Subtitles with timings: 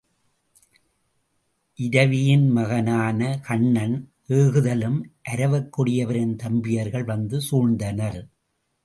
[1.79, 3.93] இரவியின்மகனான கன்னன்
[4.29, 4.97] ஏகுதலும்
[5.31, 8.19] அரவக் கொடியவரின் தம்பியர்கள் வந்து சூழ்ந்தனர்.